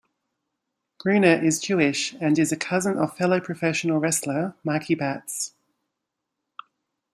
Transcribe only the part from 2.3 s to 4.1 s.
is a cousin of fellow professional